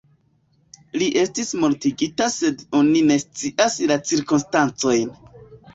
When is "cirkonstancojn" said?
4.11-5.19